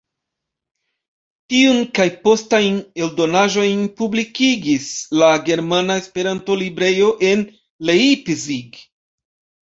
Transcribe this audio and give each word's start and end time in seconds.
Tiun 1.53 1.81
kaj 1.97 2.05
postajn 2.21 2.79
eldonaĵojn 3.07 3.83
publikigis 3.99 4.87
la 5.23 5.29
Germana 5.49 5.97
Esperanto-Librejo 6.03 7.11
en 7.33 7.45
Leipzig. 7.91 8.81